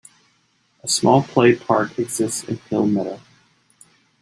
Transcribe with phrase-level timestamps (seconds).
[0.83, 3.21] A small play park exists in Hill Meadow.